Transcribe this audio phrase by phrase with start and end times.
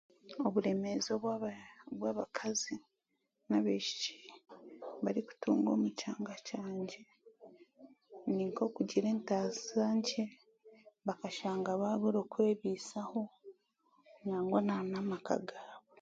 [0.45, 1.31] Oburemeezi obw'a
[1.91, 2.75] obw'abakazi
[3.47, 7.01] n'abaishiki obu barikutunga omu kyanga kyangye
[8.35, 10.25] nink'okugira entaasa nkye
[11.07, 13.21] bakashanga baabura okwebiisaho
[14.27, 15.87] nangwa n'anamaka gaabo.